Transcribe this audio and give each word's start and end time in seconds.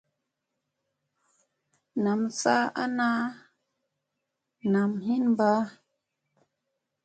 Nam 2.03 2.21
saa 2.39 2.65
ana 2.83 3.07
nam 4.73 4.91
hin 5.07 5.23
mbaa. 5.33 5.61